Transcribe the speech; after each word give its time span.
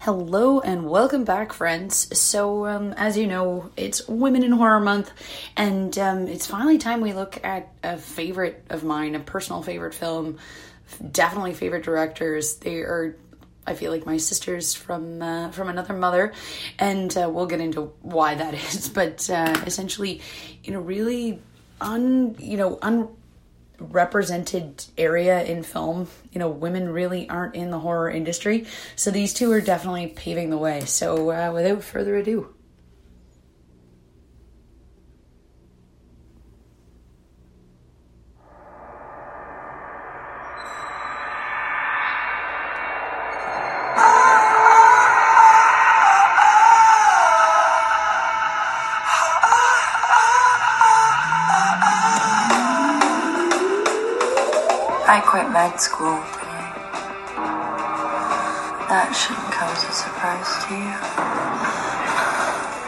Hello 0.00 0.60
and 0.60 0.88
welcome 0.88 1.24
back, 1.24 1.52
friends. 1.52 2.16
So, 2.16 2.66
um, 2.66 2.92
as 2.92 3.18
you 3.18 3.26
know, 3.26 3.72
it's 3.76 4.06
Women 4.06 4.44
in 4.44 4.52
Horror 4.52 4.78
Month, 4.78 5.10
and 5.56 5.98
um, 5.98 6.28
it's 6.28 6.46
finally 6.46 6.78
time 6.78 7.00
we 7.00 7.12
look 7.12 7.42
at 7.44 7.72
a 7.82 7.98
favorite 7.98 8.64
of 8.70 8.84
mine, 8.84 9.16
a 9.16 9.18
personal 9.18 9.60
favorite 9.60 9.94
film, 9.94 10.38
definitely 11.10 11.52
favorite 11.52 11.82
directors. 11.82 12.58
They 12.58 12.76
are, 12.76 13.16
I 13.66 13.74
feel 13.74 13.90
like, 13.90 14.06
my 14.06 14.18
sisters 14.18 14.72
from 14.72 15.20
uh, 15.20 15.50
from 15.50 15.68
another 15.68 15.94
mother, 15.94 16.32
and 16.78 17.14
uh, 17.16 17.28
we'll 17.28 17.46
get 17.46 17.60
into 17.60 17.92
why 18.00 18.36
that 18.36 18.54
is. 18.74 18.88
But 18.88 19.28
uh, 19.28 19.60
essentially, 19.66 20.20
in 20.62 20.74
a 20.74 20.80
really 20.80 21.40
un, 21.80 22.36
you 22.38 22.56
know, 22.56 22.78
un 22.82 23.08
represented 23.78 24.84
area 24.96 25.42
in 25.44 25.62
film. 25.62 26.08
You 26.32 26.38
know, 26.40 26.48
women 26.48 26.90
really 26.90 27.28
aren't 27.28 27.54
in 27.54 27.70
the 27.70 27.78
horror 27.78 28.10
industry. 28.10 28.66
So 28.96 29.10
these 29.10 29.32
two 29.34 29.50
are 29.52 29.60
definitely 29.60 30.08
paving 30.08 30.50
the 30.50 30.58
way. 30.58 30.84
So 30.84 31.30
uh, 31.30 31.52
without 31.52 31.82
further 31.82 32.16
ado, 32.16 32.54
med 55.78 55.82
school. 55.82 56.18
That 58.88 59.14
shouldn't 59.14 59.52
come 59.52 59.70
as 59.70 59.84
a 59.84 59.92
surprise 59.92 60.50
to 60.64 60.74
you. 60.74 60.94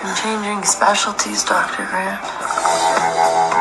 I'm 0.03 0.16
changing 0.16 0.65
specialties, 0.65 1.45
Dr. 1.45 1.87
Grant. 1.87 3.60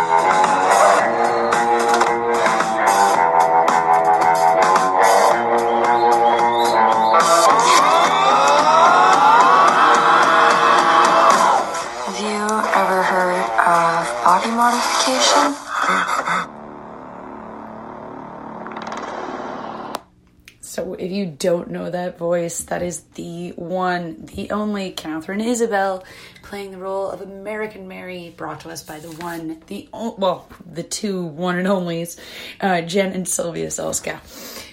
Don't 21.39 21.71
know 21.71 21.89
that 21.89 22.17
voice, 22.17 22.61
that 22.65 22.81
is 22.81 23.01
the 23.15 23.51
one, 23.55 24.25
the 24.25 24.51
only 24.51 24.91
Katharine 24.91 25.41
Isabelle 25.41 26.03
playing 26.43 26.71
the 26.71 26.77
role 26.77 27.09
of 27.09 27.21
American 27.21 27.87
Mary, 27.87 28.33
brought 28.35 28.59
to 28.61 28.69
us 28.69 28.83
by 28.83 28.99
the 28.99 29.09
one, 29.23 29.61
the 29.67 29.87
well, 29.93 30.49
the 30.69 30.83
two 30.83 31.23
one 31.23 31.57
and 31.57 31.67
onlys, 31.67 32.19
uh, 32.59 32.81
Jen 32.81 33.13
and 33.13 33.27
Sylvia 33.27 33.67
Soska. 33.67 34.19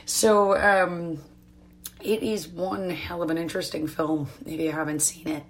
So, 0.06 0.56
um, 0.56 1.18
it 2.06 2.22
is 2.22 2.46
one 2.46 2.88
hell 2.88 3.20
of 3.20 3.30
an 3.30 3.36
interesting 3.36 3.88
film 3.88 4.28
if 4.46 4.60
you 4.60 4.70
haven't 4.70 5.00
seen 5.00 5.26
it. 5.26 5.42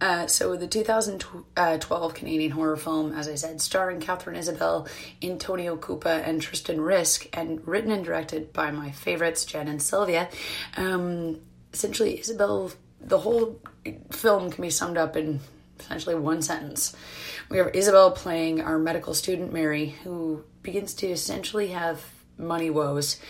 Uh, 0.00 0.26
so, 0.26 0.56
the 0.56 0.66
2012 0.66 2.14
Canadian 2.14 2.50
horror 2.50 2.78
film, 2.78 3.12
as 3.12 3.28
I 3.28 3.34
said, 3.34 3.60
starring 3.60 4.00
Katharine 4.00 4.36
Isabelle, 4.36 4.88
Antonio 5.22 5.76
Cupa, 5.76 6.22
and 6.24 6.40
Tristan 6.40 6.80
Risk, 6.80 7.28
and 7.34 7.66
written 7.68 7.90
and 7.90 8.04
directed 8.04 8.54
by 8.54 8.70
my 8.70 8.90
favorites, 8.90 9.44
Jen 9.44 9.68
and 9.68 9.82
Sylvia. 9.82 10.30
Um, 10.78 11.40
essentially, 11.74 12.18
Isabelle, 12.18 12.72
the 13.02 13.18
whole 13.18 13.60
film 14.10 14.50
can 14.50 14.62
be 14.62 14.70
summed 14.70 14.96
up 14.96 15.14
in 15.14 15.40
essentially 15.78 16.14
one 16.14 16.40
sentence. 16.40 16.96
We 17.50 17.58
have 17.58 17.74
Isabelle 17.74 18.12
playing 18.12 18.62
our 18.62 18.78
medical 18.78 19.12
student, 19.12 19.52
Mary, 19.52 19.90
who 20.04 20.42
begins 20.62 20.94
to 20.94 21.06
essentially 21.06 21.68
have 21.68 22.02
money 22.38 22.70
woes. 22.70 23.20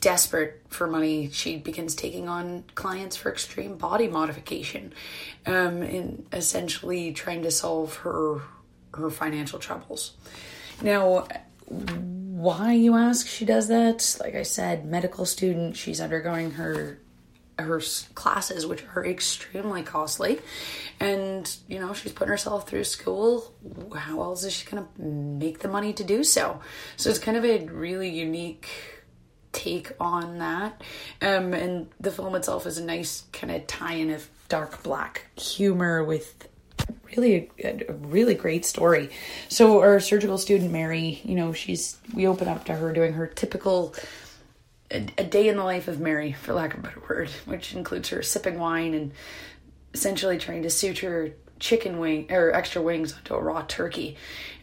Desperate 0.00 0.62
for 0.68 0.86
money, 0.86 1.30
she 1.30 1.56
begins 1.56 1.94
taking 1.94 2.28
on 2.28 2.64
clients 2.74 3.16
for 3.16 3.30
extreme 3.30 3.76
body 3.76 4.08
modification, 4.08 4.92
um, 5.46 5.82
and 5.82 6.26
essentially 6.32 7.12
trying 7.12 7.42
to 7.42 7.50
solve 7.50 7.96
her 7.96 8.42
her 8.94 9.10
financial 9.10 9.58
troubles. 9.58 10.12
Now, 10.82 11.26
why 11.66 12.72
you 12.72 12.94
ask? 12.94 13.26
She 13.26 13.44
does 13.44 13.68
that. 13.68 14.16
Like 14.20 14.34
I 14.34 14.42
said, 14.42 14.84
medical 14.84 15.26
student. 15.26 15.76
She's 15.76 16.00
undergoing 16.00 16.52
her 16.52 16.98
her 17.58 17.80
classes, 18.14 18.66
which 18.66 18.84
are 18.94 19.04
extremely 19.04 19.82
costly, 19.82 20.40
and 21.00 21.56
you 21.68 21.78
know 21.78 21.92
she's 21.92 22.12
putting 22.12 22.30
herself 22.30 22.68
through 22.68 22.84
school. 22.84 23.52
How 23.94 24.20
else 24.22 24.44
is 24.44 24.52
she 24.52 24.66
gonna 24.68 24.88
make 24.98 25.60
the 25.60 25.68
money 25.68 25.92
to 25.92 26.04
do 26.04 26.24
so? 26.24 26.60
So 26.96 27.10
it's 27.10 27.18
kind 27.18 27.36
of 27.36 27.44
a 27.44 27.66
really 27.66 28.08
unique 28.08 28.68
take 29.52 29.92
on 30.00 30.38
that. 30.38 30.82
Um, 31.22 31.54
and 31.54 31.88
the 32.00 32.10
film 32.10 32.34
itself 32.34 32.66
is 32.66 32.78
a 32.78 32.84
nice 32.84 33.24
kind 33.32 33.52
of 33.52 33.66
tie-in 33.66 34.10
of 34.10 34.28
dark 34.48 34.82
black 34.82 35.26
humor 35.36 36.04
with 36.04 36.48
really 37.16 37.50
a, 37.62 37.84
a 37.88 37.92
really 37.92 38.34
great 38.34 38.64
story. 38.64 39.10
So 39.48 39.80
our 39.80 40.00
surgical 40.00 40.38
student 40.38 40.72
Mary, 40.72 41.20
you 41.24 41.34
know, 41.34 41.52
she's 41.52 41.96
we 42.12 42.26
open 42.26 42.48
up 42.48 42.64
to 42.66 42.74
her 42.74 42.92
doing 42.92 43.12
her 43.14 43.26
typical 43.26 43.94
a, 44.90 45.06
a 45.18 45.24
day 45.24 45.48
in 45.48 45.56
the 45.56 45.64
life 45.64 45.88
of 45.88 46.00
Mary, 46.00 46.32
for 46.32 46.52
lack 46.52 46.74
of 46.74 46.80
a 46.80 46.82
better 46.82 47.02
word, 47.08 47.30
which 47.46 47.74
includes 47.74 48.08
her 48.10 48.22
sipping 48.22 48.58
wine 48.58 48.94
and 48.94 49.12
essentially 49.92 50.38
trying 50.38 50.62
to 50.62 50.70
suture 50.70 51.34
chicken 51.60 51.98
wing 51.98 52.30
or 52.30 52.52
extra 52.52 52.82
wings 52.82 53.14
onto 53.14 53.34
a 53.34 53.42
raw 53.42 53.62
turkey. 53.62 54.16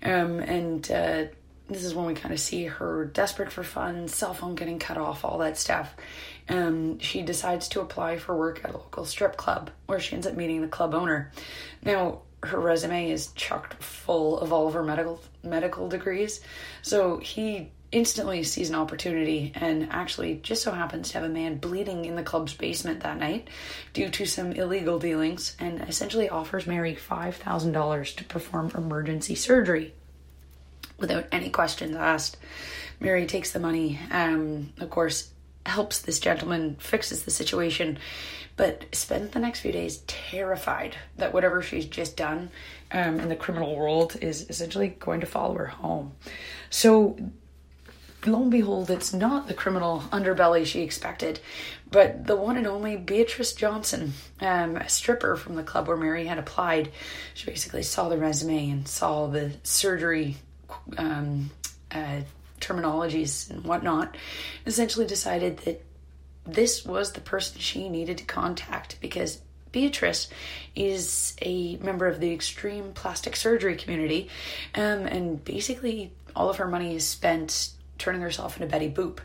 Um, 0.03 0.39
and 0.39 0.89
uh, 0.91 1.25
this 1.67 1.83
is 1.83 1.95
when 1.95 2.05
we 2.05 2.13
kind 2.13 2.33
of 2.33 2.39
see 2.39 2.65
her 2.65 3.05
desperate 3.05 3.51
for 3.51 3.63
fun, 3.63 4.07
cell 4.07 4.33
phone 4.33 4.55
getting 4.55 4.77
cut 4.77 4.97
off, 4.97 5.23
all 5.23 5.37
that 5.39 5.57
stuff. 5.57 5.95
Um, 6.49 6.99
she 6.99 7.21
decides 7.21 7.69
to 7.69 7.81
apply 7.81 8.17
for 8.17 8.35
work 8.35 8.61
at 8.63 8.71
a 8.71 8.77
local 8.77 9.05
strip 9.05 9.37
club 9.37 9.71
where 9.85 9.99
she 9.99 10.15
ends 10.15 10.27
up 10.27 10.35
meeting 10.35 10.61
the 10.61 10.67
club 10.67 10.93
owner. 10.93 11.31
Now, 11.83 12.21
her 12.43 12.59
resume 12.59 13.11
is 13.11 13.27
chocked 13.33 13.81
full 13.81 14.39
of 14.39 14.51
all 14.51 14.67
of 14.67 14.73
her 14.73 14.83
medical 14.83 15.21
medical 15.43 15.87
degrees. 15.87 16.41
So 16.81 17.17
he 17.17 17.71
instantly 17.91 18.44
sees 18.44 18.69
an 18.69 18.75
opportunity 18.75 19.52
and 19.56 19.88
actually 19.91 20.35
just 20.35 20.63
so 20.63 20.72
happens 20.72 21.09
to 21.09 21.19
have 21.19 21.29
a 21.29 21.34
man 21.34 21.57
bleeding 21.57 22.06
in 22.06 22.16
the 22.16 22.24
club's 22.24 22.53
basement 22.53 23.02
that 23.02 23.18
night 23.18 23.50
due 23.94 24.09
to 24.09 24.25
some 24.25 24.53
illegal 24.53 24.97
dealings 24.97 25.56
and 25.59 25.81
essentially 25.81 26.29
offers 26.29 26.66
Mary 26.66 26.96
$5,000 26.96 28.16
to 28.16 28.24
perform 28.25 28.72
emergency 28.75 29.35
surgery 29.35 29.94
without 30.97 31.25
any 31.31 31.50
questions 31.50 31.96
asked. 31.96 32.38
Mary 33.00 33.25
takes 33.25 33.52
the 33.52 33.59
money, 33.59 34.00
um, 34.12 34.72
of 34.79 34.90
course, 34.90 35.31
helps 35.66 36.00
this 36.00 36.19
gentleman, 36.19 36.75
fixes 36.79 37.23
the 37.23 37.31
situation, 37.31 37.97
but 38.56 38.85
spends 38.94 39.31
the 39.31 39.40
next 39.40 39.59
few 39.59 39.72
days 39.72 39.97
terrified 40.08 40.96
that 41.18 41.34
whatever 41.34 41.62
she's 41.62 41.85
just 41.85 42.16
done 42.16 42.50
um, 42.91 43.19
in 43.19 43.29
the 43.29 43.35
criminal 43.35 43.75
world 43.75 44.16
is 44.22 44.50
essentially 44.50 44.90
going 44.90 45.22
to 45.22 45.25
follow 45.25 45.56
her 45.56 45.66
home. 45.66 46.13
So, 46.69 47.18
lo 48.25 48.41
and 48.41 48.51
behold, 48.51 48.89
it's 48.89 49.13
not 49.13 49.47
the 49.47 49.53
criminal 49.53 50.03
underbelly 50.11 50.65
she 50.65 50.81
expected, 50.81 51.39
but 51.89 52.25
the 52.25 52.35
one 52.35 52.57
and 52.57 52.67
only 52.67 52.95
Beatrice 52.95 53.53
Johnson, 53.53 54.13
um, 54.39 54.77
a 54.77 54.89
stripper 54.89 55.35
from 55.35 55.55
the 55.55 55.63
club 55.63 55.87
where 55.87 55.97
Mary 55.97 56.25
had 56.25 56.37
applied. 56.37 56.91
She 57.33 57.45
basically 57.45 57.83
saw 57.83 58.09
the 58.09 58.17
resume 58.17 58.69
and 58.69 58.87
saw 58.87 59.27
the 59.27 59.51
surgery 59.63 60.37
um, 60.97 61.49
uh, 61.91 62.21
terminologies 62.59 63.49
and 63.49 63.63
whatnot, 63.63 64.15
essentially 64.65 65.05
decided 65.05 65.57
that 65.59 65.83
this 66.45 66.85
was 66.85 67.11
the 67.11 67.21
person 67.21 67.59
she 67.59 67.89
needed 67.89 68.17
to 68.19 68.23
contact 68.23 68.99
because 69.01 69.41
Beatrice 69.72 70.28
is 70.75 71.35
a 71.41 71.78
member 71.78 72.07
of 72.07 72.19
the 72.19 72.34
extreme 72.34 72.91
plastic 72.93 73.35
surgery 73.35 73.75
community, 73.75 74.29
um, 74.75 75.05
and 75.05 75.43
basically 75.43 76.11
all 76.35 76.49
of 76.49 76.57
her 76.57 76.67
money 76.67 76.96
is 76.96 77.07
spent 77.07 77.72
turning 78.01 78.21
herself 78.21 78.57
into 78.57 78.67
Betty 78.67 78.89
Boop. 78.89 79.19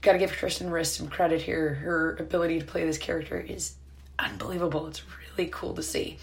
Got 0.00 0.12
to 0.12 0.18
give 0.18 0.32
Tristan 0.32 0.70
Risk 0.70 0.96
some 0.96 1.08
credit 1.08 1.42
here. 1.42 1.74
Her 1.74 2.16
ability 2.18 2.60
to 2.60 2.64
play 2.64 2.86
this 2.86 2.96
character 2.96 3.38
is 3.38 3.74
unbelievable. 4.18 4.86
It's 4.86 5.02
really 5.36 5.50
cool 5.50 5.74
to 5.74 5.82
see. 5.82 6.16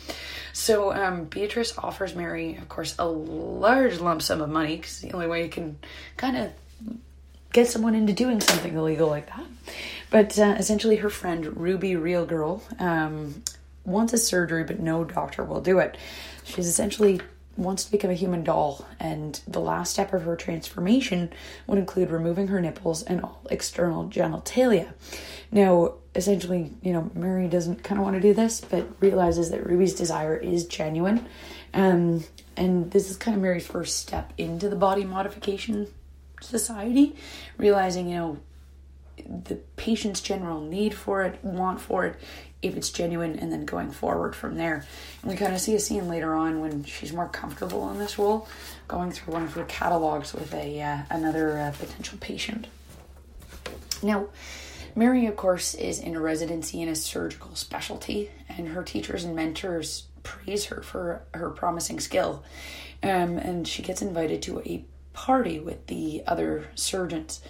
So 0.54 0.92
um, 0.94 1.26
Beatrice 1.26 1.78
offers 1.78 2.16
Mary, 2.16 2.56
of 2.56 2.70
course, 2.70 2.96
a 2.98 3.06
large 3.06 4.00
lump 4.00 4.22
sum 4.22 4.42
of 4.42 4.50
money 4.50 4.78
because 4.78 5.00
the 5.02 5.12
only 5.12 5.28
way 5.28 5.44
you 5.44 5.50
can 5.50 5.78
kind 6.16 6.38
of 6.38 6.52
get 7.54 7.68
someone 7.68 7.94
into 7.94 8.14
doing 8.14 8.42
something 8.42 8.76
illegal 8.76 9.10
like 9.10 9.28
that. 9.28 9.46
But 10.10 10.40
uh, 10.40 10.56
essentially, 10.58 10.96
her 10.98 11.10
friend 11.10 11.58
Ruby 11.58 11.96
Real 11.96 12.26
Girl 12.26 12.64
um, 12.80 13.44
wants 13.86 14.14
a 14.14 14.18
surgery, 14.18 14.64
but 14.64 14.80
no 14.80 15.04
doctor 15.04 15.44
will 15.44 15.62
do 15.62 15.80
it. 15.80 15.98
She's 16.44 16.68
essentially 16.68 17.22
wants 17.58 17.86
to 17.86 17.92
become 17.92 18.12
a 18.12 18.16
human 18.16 18.44
doll, 18.44 18.88
and 19.00 19.42
the 19.48 19.60
last 19.60 19.92
step 19.94 20.14
of 20.14 20.24
her 20.24 20.36
transformation 20.36 21.32
would 21.66 21.78
include 21.78 22.10
removing 22.10 22.48
her 22.48 22.62
nipples 22.62 23.04
and 23.04 23.22
all 23.22 23.42
external 23.50 24.06
genitalia. 24.10 24.94
Now, 25.52 25.94
essentially, 26.16 26.72
you 26.82 26.94
know, 26.94 27.12
Mary 27.14 27.48
doesn't 27.48 27.84
kind 27.84 28.00
of 28.00 28.06
want 28.06 28.16
to 28.16 28.22
do 28.22 28.34
this, 28.34 28.62
but 28.62 28.88
realizes 29.00 29.50
that 29.52 29.66
Ruby's 29.66 29.94
desire 29.94 30.36
is 30.36 30.66
genuine. 30.66 31.26
Um, 31.74 32.24
and 32.56 32.92
this 32.92 33.10
is 33.10 33.18
kind 33.18 33.36
of 33.36 33.42
Mary's 33.42 33.68
first 33.68 33.98
step 33.98 34.34
into 34.38 34.70
the 34.70 34.76
body 34.76 35.04
modification 35.04 35.88
society, 36.42 37.16
realizing, 37.58 38.10
you 38.10 38.16
know, 38.16 38.38
the 39.26 39.56
patient's 39.76 40.22
general 40.22 40.62
need 40.62 40.94
for 40.94 41.24
it, 41.24 41.44
want 41.44 41.82
for 41.82 42.06
it, 42.06 42.16
if 42.62 42.76
it's 42.76 42.90
genuine, 42.90 43.38
and 43.38 43.52
then 43.52 43.66
going 43.66 43.92
forward 43.92 44.36
from 44.36 44.56
there. 44.56 44.86
And 45.22 45.32
we 45.32 45.38
kind 45.38 45.54
of 45.54 45.62
see 45.62 45.76
a 45.76 45.80
scene 45.80 46.08
later 46.08 46.34
on 46.34 46.60
when 46.60 46.84
she's 46.84 47.14
more 47.14 47.30
comfortable 47.30 47.90
in 47.92 48.00
this 48.00 48.18
role, 48.18 48.48
going 48.88 49.12
through 49.12 49.34
one 49.34 49.44
of 49.44 49.54
her 49.54 49.66
catalogs 49.66 50.34
with 50.34 50.54
a 50.54 50.82
uh, 50.82 50.98
another 51.10 51.58
uh, 51.60 51.72
potential 51.78 52.18
patient. 52.20 52.68
Now, 54.02 54.28
Mary, 54.96 55.28
of 55.28 55.36
course, 55.36 55.76
is 55.76 56.00
in 56.00 56.16
a 56.16 56.20
residency 56.20 56.82
in 56.82 56.90
a 56.90 56.96
surgical 56.96 57.56
specialty, 57.56 58.32
and 58.50 58.70
her 58.70 58.84
teachers 58.84 59.24
and 59.24 59.36
mentors 59.36 60.06
praise 60.24 60.66
her 60.66 60.82
for 60.82 61.22
her 61.34 61.50
promising 61.52 62.00
skill. 62.00 62.44
Um, 63.04 63.38
and 63.38 63.68
she 63.68 63.84
gets 63.84 64.02
invited 64.02 64.42
to 64.44 64.60
a 64.62 64.84
party 65.14 65.60
with 65.60 65.86
the 65.88 66.24
other 66.26 66.68
surgeons. 66.76 67.42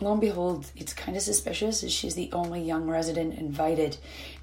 Lo 0.00 0.12
and 0.12 0.20
behold, 0.20 0.66
it's 0.76 0.94
kind 0.94 1.16
of 1.16 1.22
suspicious 1.22 1.82
as 1.84 1.92
she's 1.92 2.14
the 2.14 2.30
only 2.32 2.62
young 2.62 2.88
resident 2.88 3.34
invited. 3.34 3.96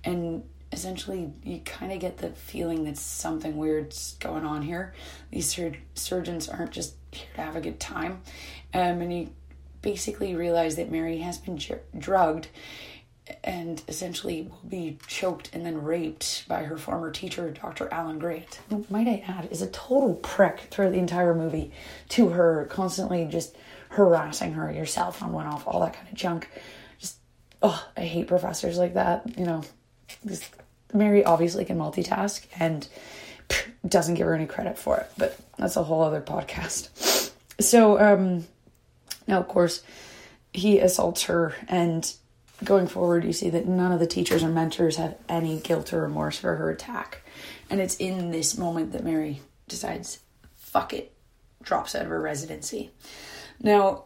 And 0.04 0.44
essentially, 0.72 1.34
you 1.44 1.60
kind 1.60 1.92
of 1.92 2.00
get 2.00 2.18
the 2.18 2.30
feeling 2.30 2.84
that 2.86 2.98
something 2.98 3.58
weird's 3.58 4.16
going 4.20 4.46
on 4.46 4.62
here. 4.62 4.94
These 5.32 5.50
sur- 5.50 5.74
surgeons 5.96 6.48
aren't 6.48 6.72
just 6.72 6.96
here 7.12 7.28
to 7.36 7.42
have 7.42 7.56
a 7.56 7.62
good 7.62 7.80
time. 7.80 8.22
Um, 8.74 9.02
and 9.02 9.14
you 9.14 9.30
basically 9.82 10.36
realize 10.36 10.76
that 10.76 10.92
Mary 10.92 11.18
has 11.20 11.38
been 11.38 11.60
drugged 11.98 12.48
and 13.44 13.82
essentially 13.88 14.44
will 14.44 14.70
be 14.70 14.98
choked 15.08 15.50
and 15.54 15.66
then 15.66 15.84
raped 15.84 16.48
by 16.48 16.64
her 16.64 16.78
former 16.78 17.12
teacher, 17.12 17.52
Dr. 17.52 17.88
Alan 17.92 18.20
Grant. 18.20 18.60
Might 18.90 19.08
I 19.08 19.24
add, 19.28 19.50
is 19.52 19.62
a 19.62 19.68
total 19.68 20.16
prick 20.16 20.62
throughout 20.72 20.92
the 20.92 21.00
entire 21.00 21.36
movie 21.36 21.72
to 22.10 22.30
her, 22.30 22.66
constantly 22.70 23.26
just 23.26 23.56
harassing 23.90 24.54
her, 24.54 24.72
your 24.72 24.86
cell 24.86 25.12
phone 25.12 25.34
went 25.34 25.48
off, 25.48 25.68
all 25.68 25.82
that 25.82 25.94
kind 25.94 26.08
of 26.08 26.14
junk. 26.14 26.50
Just, 27.00 27.18
oh, 27.62 27.88
I 27.98 28.02
hate 28.02 28.28
professors 28.28 28.78
like 28.78 28.94
that. 28.94 29.38
You 29.38 29.46
know, 29.46 29.64
this, 30.24 30.50
Mary 30.94 31.24
obviously 31.24 31.66
can 31.66 31.78
multitask 31.78 32.46
and 32.60 32.88
doesn't 33.88 34.16
give 34.16 34.28
her 34.28 34.36
any 34.36 34.46
credit 34.46 34.78
for 34.78 34.98
it, 34.98 35.12
but 35.18 35.38
that's 35.58 35.76
a 35.76 35.84
whole 35.84 36.02
other 36.02 36.22
podcast. 36.22 37.32
So, 37.60 38.00
um, 38.00 38.48
now 39.28 39.40
of 39.40 39.48
course, 39.48 39.84
he 40.54 40.80
assaults 40.80 41.24
her 41.24 41.56
and 41.68 42.12
going 42.64 42.88
forward, 42.88 43.24
you 43.24 43.34
see 43.34 43.50
that 43.50 43.68
none 43.68 43.92
of 43.92 44.00
the 44.00 44.08
teachers 44.08 44.44
or 44.44 44.50
mentors 44.50 44.98
have 44.98 45.16
any 45.28 45.60
guilt 45.60 45.94
or 45.94 46.02
remorse 46.02 46.38
for 46.38 46.56
her 46.56 46.70
attack. 46.70 47.22
And 47.70 47.80
it's 47.80 47.96
in 47.98 48.32
this 48.32 48.58
moment 48.58 48.92
that 48.92 49.04
Mary 49.04 49.42
decides, 49.68 50.20
fuck 50.58 50.94
it, 50.94 51.14
drops 51.62 51.96
out 51.96 52.04
of 52.04 52.10
her 52.10 52.22
residency. 52.22 52.92
Now, 53.62 54.06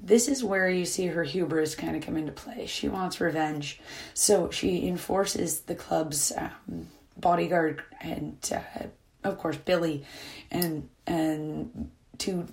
this 0.00 0.28
is 0.28 0.44
where 0.44 0.68
you 0.68 0.84
see 0.84 1.06
her 1.06 1.24
hubris 1.24 1.74
kind 1.74 1.96
of 1.96 2.02
come 2.02 2.16
into 2.16 2.32
play. 2.32 2.66
She 2.66 2.88
wants 2.88 3.20
revenge. 3.20 3.80
So 4.14 4.50
she 4.50 4.86
enforces 4.86 5.60
the 5.60 5.74
club's 5.74 6.32
um, 6.36 6.88
bodyguard 7.16 7.82
and, 8.00 8.36
uh, 8.54 8.86
of 9.24 9.38
course, 9.38 9.56
Billy, 9.56 10.04
and 10.50 10.88
and 11.06 11.90
to 12.18 12.46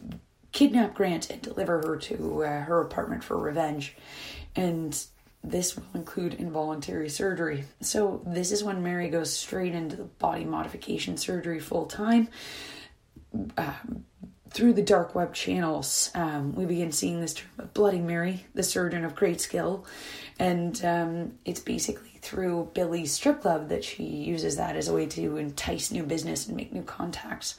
kidnap 0.51 0.93
Grant 0.93 1.29
and 1.29 1.41
deliver 1.41 1.81
her 1.81 1.97
to 1.97 2.43
uh, 2.43 2.61
her 2.61 2.81
apartment 2.81 3.23
for 3.23 3.37
revenge. 3.37 3.95
And 4.55 4.97
this 5.43 5.75
will 5.75 5.85
include 5.93 6.33
involuntary 6.33 7.09
surgery. 7.09 7.65
So, 7.81 8.21
this 8.25 8.51
is 8.51 8.63
when 8.63 8.81
Mary 8.81 9.09
goes 9.09 9.31
straight 9.31 9.75
into 9.75 9.95
the 9.95 10.03
body 10.03 10.45
modification 10.45 11.17
surgery 11.17 11.59
full 11.59 11.85
time. 11.85 12.29
Um, 13.57 14.05
through 14.55 14.71
the 14.71 14.81
dark 14.81 15.13
web 15.13 15.33
channels, 15.33 16.09
um, 16.15 16.55
we 16.55 16.63
begin 16.63 16.89
seeing 16.89 17.19
this 17.19 17.33
term 17.33 17.49
of 17.57 17.73
Bloody 17.73 17.99
Mary, 17.99 18.45
the 18.53 18.63
surgeon 18.63 19.03
of 19.03 19.13
great 19.13 19.41
skill. 19.41 19.85
And 20.39 20.83
um, 20.85 21.33
it's 21.43 21.59
basically 21.59 22.11
through 22.21 22.71
Billy's 22.73 23.11
strip 23.11 23.41
club 23.41 23.67
that 23.67 23.83
she 23.83 24.05
uses 24.05 24.55
that 24.55 24.77
as 24.77 24.87
a 24.87 24.93
way 24.93 25.07
to 25.07 25.35
entice 25.35 25.91
new 25.91 26.03
business 26.03 26.47
and 26.47 26.55
make 26.55 26.71
new 26.71 26.83
contacts. 26.83 27.57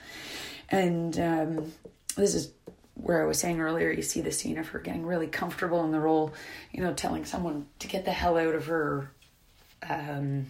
And 0.71 1.21
um, 1.21 1.73
this 2.17 2.35
is 2.35 2.53
where 2.95 3.23
I 3.23 3.27
was 3.27 3.39
saying 3.39 3.61
earlier, 3.61 3.91
you 3.91 4.01
see 4.01 4.23
the 4.23 4.33
scene 4.33 4.57
of 4.57 4.69
her 4.69 4.79
getting 4.79 5.05
really 5.05 5.27
comfortable 5.27 5.85
in 5.85 5.91
the 5.91 6.01
role, 6.01 6.33
you 6.73 6.83
know, 6.83 6.95
telling 6.95 7.27
someone 7.27 7.67
to 7.81 7.89
get 7.89 8.07
the 8.07 8.11
hell 8.11 8.39
out 8.39 8.55
of 8.55 8.65
her, 8.69 9.11
um, 9.87 10.47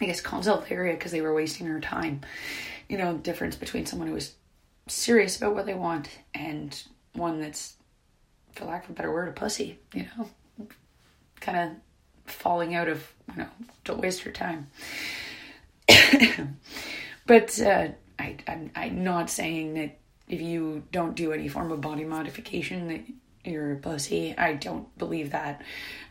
I 0.00 0.06
guess, 0.06 0.20
consult 0.20 0.72
area 0.72 0.94
because 0.94 1.12
they 1.12 1.22
were 1.22 1.32
wasting 1.32 1.68
her 1.68 1.78
time. 1.78 2.22
You 2.88 2.98
know, 2.98 3.16
difference 3.16 3.54
between 3.54 3.86
someone 3.86 4.08
who 4.08 4.16
is 4.16 4.34
serious 4.86 5.36
about 5.36 5.54
what 5.54 5.66
they 5.66 5.74
want 5.74 6.08
and 6.34 6.82
one 7.14 7.40
that's, 7.40 7.76
for 8.52 8.64
lack 8.64 8.84
of 8.84 8.90
a 8.90 8.92
better 8.94 9.12
word, 9.12 9.28
a 9.28 9.32
pussy, 9.32 9.78
you 9.94 10.06
know, 10.16 10.28
kind 11.40 11.58
of 11.58 12.32
falling 12.32 12.74
out 12.74 12.88
of, 12.88 13.12
you 13.30 13.42
know, 13.42 13.48
don't 13.84 14.00
waste 14.00 14.24
your 14.24 14.34
time. 14.34 14.68
but 17.26 17.60
uh, 17.60 17.88
I, 18.18 18.36
I'm, 18.46 18.70
I'm 18.74 19.04
not 19.04 19.30
saying 19.30 19.74
that 19.74 19.98
if 20.28 20.40
you 20.40 20.82
don't 20.92 21.14
do 21.14 21.32
any 21.32 21.48
form 21.48 21.72
of 21.72 21.80
body 21.80 22.04
modification 22.04 22.88
that 22.88 23.02
you're 23.44 23.72
a 23.72 23.76
pussy. 23.76 24.36
I 24.36 24.54
don't 24.54 24.96
believe 24.98 25.30
that. 25.32 25.62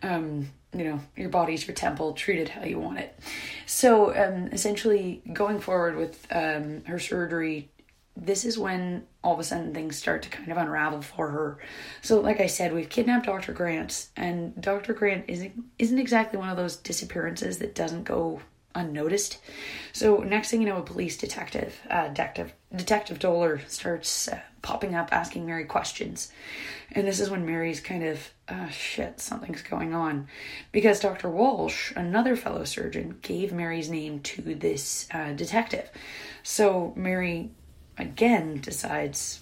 Um, 0.03 0.49
you 0.73 0.85
know, 0.85 1.01
your 1.15 1.29
body's 1.29 1.67
your 1.67 1.75
temple, 1.75 2.13
treat 2.13 2.39
it 2.39 2.49
how 2.49 2.63
you 2.63 2.79
want 2.79 2.99
it. 2.99 3.17
So, 3.65 4.15
um, 4.15 4.47
essentially, 4.51 5.21
going 5.33 5.59
forward 5.59 5.97
with 5.97 6.25
um, 6.31 6.83
her 6.85 6.99
surgery, 6.99 7.69
this 8.15 8.45
is 8.45 8.57
when 8.57 9.05
all 9.23 9.33
of 9.33 9.39
a 9.39 9.43
sudden 9.43 9.73
things 9.73 9.95
start 9.95 10.21
to 10.23 10.29
kind 10.29 10.51
of 10.51 10.57
unravel 10.57 11.01
for 11.01 11.29
her. 11.29 11.57
So, 12.01 12.19
like 12.19 12.39
I 12.39 12.47
said, 12.47 12.73
we've 12.73 12.89
kidnapped 12.89 13.25
Dr. 13.25 13.53
Grant, 13.53 14.07
and 14.15 14.59
Dr. 14.61 14.93
Grant 14.93 15.25
isn't 15.27 15.53
isn't 15.79 15.99
exactly 15.99 16.37
one 16.37 16.49
of 16.49 16.57
those 16.57 16.75
disappearances 16.75 17.59
that 17.59 17.75
doesn't 17.75 18.03
go 18.03 18.41
unnoticed. 18.75 19.37
So 19.93 20.17
next 20.17 20.49
thing 20.49 20.61
you 20.61 20.67
know, 20.67 20.77
a 20.77 20.83
police 20.83 21.17
detective, 21.17 21.79
uh, 21.89 22.07
detective, 22.09 22.53
Detective 22.73 23.19
Dolor 23.19 23.61
starts 23.67 24.29
uh, 24.29 24.39
popping 24.61 24.95
up, 24.95 25.09
asking 25.11 25.45
Mary 25.45 25.65
questions, 25.65 26.31
and 26.93 27.05
this 27.05 27.19
is 27.19 27.29
when 27.29 27.45
Mary's 27.45 27.81
kind 27.81 28.03
of, 28.03 28.29
oh 28.49 28.69
shit, 28.69 29.19
something's 29.19 29.61
going 29.61 29.93
on, 29.93 30.27
because 30.71 30.99
Doctor 30.99 31.29
Walsh, 31.29 31.91
another 31.95 32.35
fellow 32.35 32.63
surgeon, 32.63 33.17
gave 33.21 33.51
Mary's 33.51 33.89
name 33.89 34.21
to 34.21 34.55
this 34.55 35.07
uh, 35.13 35.33
detective. 35.33 35.89
So 36.43 36.93
Mary 36.95 37.51
again 38.01 38.59
decides 38.61 39.41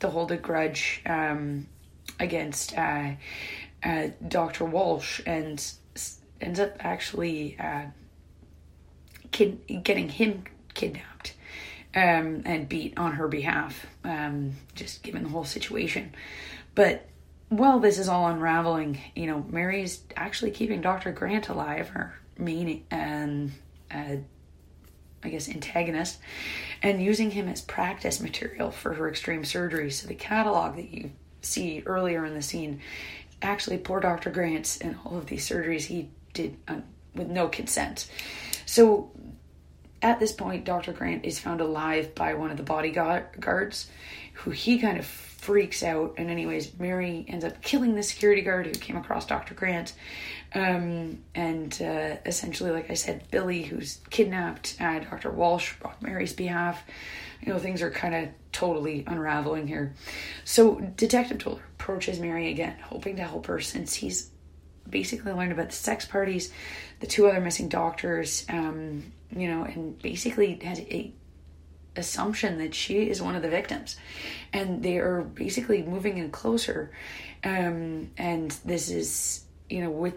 to 0.00 0.08
hold 0.08 0.32
a 0.32 0.36
grudge 0.36 1.02
um, 1.06 1.66
against 2.18 2.76
uh, 2.76 3.10
uh, 3.82 4.08
Doctor 4.26 4.64
Walsh 4.64 5.20
and 5.26 5.62
ends 6.40 6.60
up 6.60 6.76
actually 6.80 7.56
uh, 7.58 7.86
kid, 9.30 9.82
getting 9.82 10.08
him 10.08 10.44
kidnapped 10.74 11.34
um, 11.94 12.42
and 12.44 12.68
beat 12.68 12.96
on 12.98 13.12
her 13.12 13.28
behalf, 13.28 13.86
um, 14.04 14.52
just 14.74 15.02
given 15.02 15.24
the 15.24 15.28
whole 15.28 15.44
situation. 15.44 16.14
But 16.74 17.06
while 17.48 17.80
this 17.80 17.98
is 17.98 18.08
all 18.08 18.28
unraveling, 18.28 18.98
you 19.14 19.26
know, 19.26 19.44
Mary's 19.48 20.02
actually 20.16 20.52
keeping 20.52 20.80
Dr. 20.80 21.12
Grant 21.12 21.48
alive, 21.48 21.88
her 21.88 22.14
main 22.38 22.84
and 22.90 23.52
uh, 23.90 24.16
I 25.22 25.28
guess 25.28 25.48
antagonist, 25.48 26.18
and 26.82 27.02
using 27.02 27.30
him 27.30 27.48
as 27.48 27.60
practice 27.60 28.20
material 28.20 28.70
for 28.70 28.94
her 28.94 29.08
extreme 29.08 29.44
surgery. 29.44 29.90
So 29.90 30.06
the 30.06 30.14
catalog 30.14 30.76
that 30.76 30.90
you 30.90 31.10
see 31.42 31.82
earlier 31.86 32.24
in 32.24 32.34
the 32.34 32.42
scene, 32.42 32.80
actually 33.42 33.78
poor 33.78 34.00
Dr. 34.00 34.30
Grant's 34.30 34.78
and 34.78 34.96
all 35.04 35.18
of 35.18 35.26
these 35.26 35.48
surgeries 35.48 35.82
he 35.82 36.10
did 36.32 36.56
uh, 36.68 36.80
with 37.14 37.28
no 37.28 37.48
consent. 37.48 38.08
So 38.66 39.10
at 40.02 40.18
this 40.18 40.32
point, 40.32 40.64
Dr. 40.64 40.92
Grant 40.92 41.24
is 41.24 41.38
found 41.38 41.60
alive 41.60 42.14
by 42.14 42.34
one 42.34 42.50
of 42.50 42.56
the 42.56 42.62
bodyguards, 42.62 43.90
who 44.34 44.50
he 44.50 44.78
kind 44.78 44.98
of 44.98 45.04
freaks 45.04 45.82
out. 45.82 46.14
And, 46.16 46.30
anyways, 46.30 46.78
Mary 46.78 47.24
ends 47.28 47.44
up 47.44 47.60
killing 47.62 47.94
the 47.94 48.02
security 48.02 48.42
guard 48.42 48.66
who 48.66 48.72
came 48.72 48.96
across 48.96 49.26
Dr. 49.26 49.54
Grant. 49.54 49.92
Um, 50.54 51.22
and 51.34 51.72
uh, 51.82 52.16
essentially, 52.24 52.70
like 52.70 52.90
I 52.90 52.94
said, 52.94 53.24
Billy, 53.30 53.62
who's 53.62 54.00
kidnapped 54.10 54.76
uh, 54.80 55.00
Dr. 55.00 55.30
Walsh 55.30 55.74
on 55.84 55.94
Mary's 56.00 56.32
behalf. 56.32 56.82
You 57.42 57.52
know, 57.52 57.58
things 57.58 57.82
are 57.82 57.90
kind 57.90 58.14
of 58.14 58.28
totally 58.52 59.04
unraveling 59.06 59.66
here. 59.66 59.94
So, 60.44 60.80
Detective 60.96 61.38
Toller 61.38 61.62
approaches 61.78 62.20
Mary 62.20 62.50
again, 62.50 62.76
hoping 62.82 63.16
to 63.16 63.22
help 63.22 63.46
her 63.46 63.60
since 63.60 63.94
he's 63.94 64.30
basically 64.90 65.32
learned 65.32 65.52
about 65.52 65.70
the 65.70 65.74
sex 65.74 66.04
parties, 66.04 66.52
the 67.00 67.06
two 67.06 67.26
other 67.26 67.40
missing 67.40 67.68
doctors, 67.68 68.44
um, 68.48 69.12
you 69.34 69.48
know, 69.48 69.64
and 69.64 70.00
basically 70.00 70.54
has 70.62 70.80
a 70.80 71.12
assumption 71.96 72.58
that 72.58 72.74
she 72.74 73.08
is 73.10 73.20
one 73.20 73.34
of 73.34 73.42
the 73.42 73.48
victims, 73.48 73.96
and 74.52 74.82
they 74.82 74.98
are 74.98 75.22
basically 75.22 75.82
moving 75.82 76.18
in 76.18 76.30
closer. 76.30 76.90
Um, 77.42 78.10
and 78.16 78.50
this 78.64 78.90
is, 78.90 79.44
you 79.68 79.82
know, 79.82 79.90
with 79.90 80.14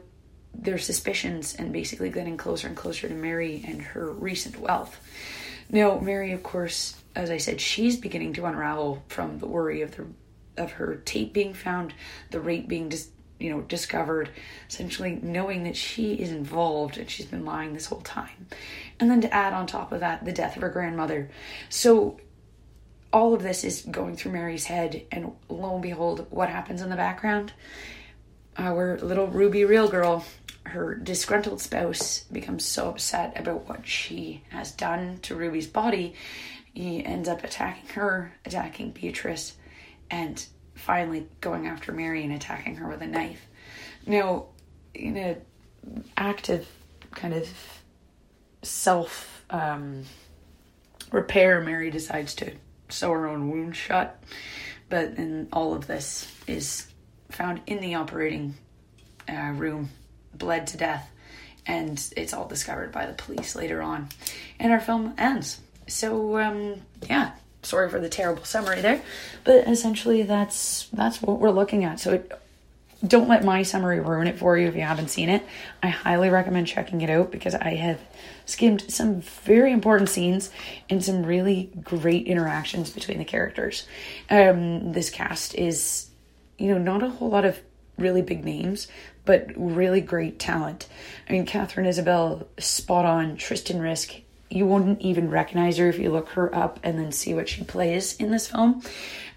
their 0.53 0.77
suspicions 0.77 1.55
and 1.55 1.73
basically 1.73 2.09
getting 2.09 2.37
closer 2.37 2.67
and 2.67 2.77
closer 2.77 3.07
to 3.07 3.13
Mary 3.13 3.63
and 3.67 3.81
her 3.81 4.11
recent 4.11 4.59
wealth. 4.59 4.99
Now, 5.69 5.99
Mary, 5.99 6.31
of 6.31 6.43
course, 6.43 7.01
as 7.15 7.31
I 7.31 7.37
said, 7.37 7.59
she's 7.59 7.97
beginning 7.97 8.33
to 8.33 8.45
unravel 8.45 9.03
from 9.07 9.39
the 9.39 9.47
worry 9.47 9.81
of 9.81 9.95
the 9.95 10.05
of 10.55 10.73
her 10.73 10.97
tape 10.97 11.33
being 11.33 11.53
found, 11.53 11.95
the 12.29 12.39
rape 12.39 12.67
being 12.67 12.89
dis, 12.89 13.09
you 13.39 13.49
know 13.49 13.61
discovered, 13.61 14.29
essentially 14.69 15.19
knowing 15.21 15.63
that 15.63 15.75
she 15.75 16.13
is 16.13 16.31
involved 16.31 16.97
and 16.97 17.09
she's 17.09 17.25
been 17.25 17.45
lying 17.45 17.73
this 17.73 17.85
whole 17.85 18.01
time, 18.01 18.47
and 18.99 19.09
then 19.09 19.21
to 19.21 19.33
add 19.33 19.53
on 19.53 19.67
top 19.67 19.91
of 19.91 19.99
that 20.01 20.25
the 20.25 20.31
death 20.31 20.55
of 20.55 20.61
her 20.61 20.69
grandmother. 20.69 21.29
So 21.69 22.19
all 23.11 23.33
of 23.33 23.43
this 23.43 23.63
is 23.63 23.81
going 23.81 24.15
through 24.15 24.31
Mary's 24.31 24.65
head, 24.65 25.03
and 25.11 25.33
lo 25.49 25.73
and 25.73 25.81
behold, 25.83 26.27
what 26.29 26.49
happens 26.49 26.81
in 26.81 26.89
the 26.89 26.95
background? 26.95 27.53
Our 28.57 28.99
little 28.99 29.27
Ruby 29.27 29.65
Real 29.65 29.87
Girl 29.87 30.25
her 30.65 30.95
disgruntled 30.95 31.61
spouse 31.61 32.23
becomes 32.31 32.65
so 32.65 32.89
upset 32.89 33.37
about 33.39 33.67
what 33.67 33.85
she 33.87 34.43
has 34.49 34.71
done 34.71 35.19
to 35.23 35.35
Ruby's 35.35 35.67
body, 35.67 36.15
he 36.73 37.05
ends 37.05 37.29
up 37.29 37.43
attacking 37.43 37.89
her, 37.89 38.33
attacking 38.45 38.91
Beatrice, 38.91 39.55
and 40.09 40.45
finally 40.75 41.27
going 41.41 41.67
after 41.67 41.91
Mary 41.91 42.23
and 42.23 42.33
attacking 42.33 42.75
her 42.75 42.87
with 42.87 43.01
a 43.01 43.07
knife. 43.07 43.45
Now, 44.05 44.47
in 44.93 45.17
an 45.17 45.41
act 46.17 46.49
of 46.49 46.67
kind 47.11 47.33
of 47.33 47.47
self 48.61 49.43
um, 49.49 50.03
repair, 51.11 51.61
Mary 51.61 51.91
decides 51.91 52.35
to 52.35 52.51
sew 52.89 53.11
her 53.11 53.27
own 53.27 53.49
wound 53.49 53.75
shut. 53.75 54.21
But 54.89 55.15
then 55.15 55.47
all 55.51 55.73
of 55.73 55.87
this 55.87 56.31
is 56.47 56.87
found 57.29 57.61
in 57.65 57.79
the 57.79 57.95
operating 57.95 58.55
uh, 59.27 59.53
room 59.55 59.89
bled 60.33 60.67
to 60.67 60.77
death, 60.77 61.09
and 61.65 62.03
it's 62.15 62.33
all 62.33 62.47
discovered 62.47 62.91
by 62.91 63.05
the 63.05 63.13
police 63.13 63.55
later 63.55 63.81
on. 63.81 64.09
And 64.59 64.71
our 64.71 64.79
film 64.79 65.13
ends. 65.17 65.59
So 65.87 66.37
um, 66.37 66.81
yeah, 67.09 67.31
sorry 67.63 67.89
for 67.89 67.99
the 67.99 68.09
terrible 68.09 68.43
summary 68.43 68.81
there, 68.81 69.01
but 69.43 69.67
essentially 69.67 70.23
that's 70.23 70.87
that's 70.93 71.21
what 71.21 71.39
we're 71.39 71.51
looking 71.51 71.83
at. 71.83 71.99
So 71.99 72.13
it, 72.13 72.31
don't 73.05 73.27
let 73.27 73.43
my 73.43 73.63
summary 73.63 73.99
ruin 73.99 74.27
it 74.27 74.37
for 74.37 74.57
you 74.57 74.67
if 74.67 74.75
you 74.75 74.81
haven't 74.81 75.09
seen 75.09 75.29
it. 75.29 75.43
I 75.81 75.89
highly 75.89 76.29
recommend 76.29 76.67
checking 76.67 77.01
it 77.01 77.09
out 77.09 77.31
because 77.31 77.53
I 77.53 77.75
have 77.75 77.99
skimmed 78.45 78.89
some 78.89 79.21
very 79.21 79.73
important 79.73 80.09
scenes 80.09 80.49
and 80.89 81.03
some 81.03 81.25
really 81.25 81.69
great 81.83 82.27
interactions 82.27 82.89
between 82.91 83.17
the 83.17 83.25
characters. 83.25 83.85
Um, 84.29 84.93
this 84.93 85.09
cast 85.09 85.55
is, 85.55 86.07
you 86.57 86.69
know, 86.69 86.77
not 86.77 87.03
a 87.03 87.09
whole 87.09 87.29
lot 87.29 87.43
of 87.43 87.59
really 87.97 88.21
big 88.21 88.45
names, 88.45 88.87
but 89.25 89.51
really 89.55 90.01
great 90.01 90.39
talent. 90.39 90.87
I 91.27 91.33
mean, 91.33 91.45
Katharine 91.45 91.85
Isabelle, 91.85 92.47
spot 92.57 93.05
on. 93.05 93.35
Tristan 93.37 93.81
Risk, 93.81 94.15
you 94.53 94.65
wouldn't 94.65 95.01
even 95.01 95.29
recognize 95.29 95.77
her 95.77 95.89
if 95.89 95.97
you 95.97 96.11
look 96.11 96.29
her 96.29 96.53
up 96.55 96.79
and 96.83 96.97
then 96.97 97.11
see 97.11 97.33
what 97.33 97.49
she 97.49 97.63
plays 97.63 98.15
in 98.17 98.31
this 98.31 98.47
film. 98.47 98.83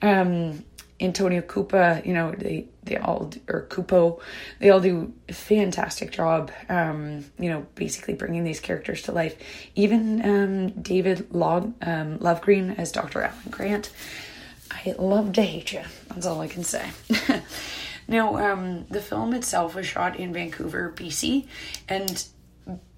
Um, 0.03 0.65
Antonio 1.01 1.43
Cupa, 1.43 2.03
you 2.05 2.15
know, 2.15 2.33
they 2.33 2.67
they 2.85 2.97
all 2.97 3.31
or 3.49 3.63
Cupo, 3.63 4.21
they 4.61 4.71
all 4.71 4.81
do 4.81 5.13
a 5.29 5.33
fantastic 5.33 6.11
job. 6.11 6.51
Um, 6.69 7.25
you 7.39 7.51
know, 7.51 7.67
basically 7.75 8.15
bringing 8.15 8.45
these 8.45 8.61
characters 8.61 9.03
to 9.03 9.13
life. 9.13 9.37
Even 9.75 10.25
um, 10.25 10.71
David 10.83 11.35
Log 11.35 11.75
um, 11.83 12.19
Lovgren 12.19 12.79
as 12.79 12.93
Dr. 12.93 13.23
Alan 13.23 13.51
Grant. 13.51 13.91
I 14.71 14.95
love 14.99 15.33
to 15.35 15.43
hate 15.43 15.73
you. 15.73 15.83
That's 16.09 16.27
all 16.27 16.41
I 16.41 16.49
can 16.49 16.65
say. 16.65 16.91
Now, 18.09 18.37
um, 18.37 18.87
the 18.89 19.01
film 19.01 19.35
itself 19.35 19.75
was 19.75 19.87
shot 19.87 20.19
in 20.19 20.33
Vancouver, 20.33 20.93
BC, 20.95 21.47
and 21.89 22.25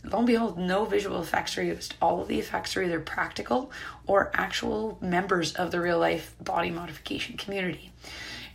lo 0.05 0.19
and 0.19 0.27
behold, 0.27 0.59
no 0.59 0.85
visual 0.85 1.21
effects 1.21 1.59
are 1.59 1.63
used. 1.63 1.95
All 2.01 2.21
of 2.21 2.29
the 2.29 2.39
effects 2.39 2.77
are 2.77 2.83
either 2.83 3.01
practical 3.01 3.71
or 4.07 4.31
actual 4.35 4.99
members 5.01 5.55
of 5.55 5.71
the 5.71 5.81
real 5.81 5.99
life 5.99 6.35
body 6.41 6.71
modification 6.71 7.37
community. 7.37 7.93